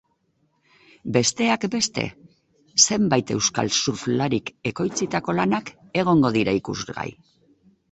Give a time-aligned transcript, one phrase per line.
[1.17, 2.05] Besteak beste,
[2.85, 5.73] zenbait euskal surflarik ekoitzitako lanak
[6.05, 7.09] egongo dira ikusgai.